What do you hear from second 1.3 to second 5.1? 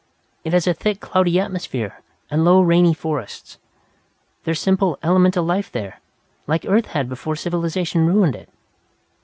atmosphere, and low, rainy forests. There's simple,